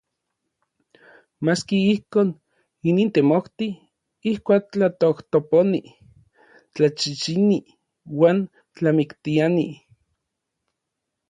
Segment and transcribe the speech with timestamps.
[1.49, 2.31] Maski ijkon,
[2.89, 3.67] inin temojti.
[4.31, 5.79] Ijkuak tlatojtoponi,
[6.73, 7.59] tlaxixini
[8.19, 8.37] uan
[8.75, 9.67] tlamiktiani.